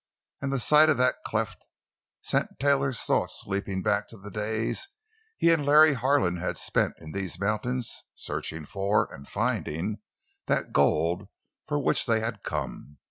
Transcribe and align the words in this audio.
And 0.41 0.51
the 0.51 0.59
sight 0.59 0.89
of 0.89 0.97
that 0.97 1.17
cleft 1.23 1.67
sent 2.23 2.57
Taylor's 2.59 2.99
thoughts 3.03 3.43
leaping 3.45 3.83
back 3.83 4.07
to 4.07 4.17
the 4.17 4.31
days 4.31 4.87
he 5.37 5.51
and 5.51 5.63
Larry 5.63 5.93
Harlan 5.93 6.37
had 6.37 6.57
spent 6.57 6.95
in 6.97 7.11
these 7.11 7.39
mountains, 7.39 8.01
searching 8.15 8.65
for—and 8.65 9.27
finding—that 9.27 10.73
gold 10.73 11.29
for 11.67 11.77
which 11.77 12.07
they 12.07 12.19
had 12.19 12.41
come. 12.41 12.97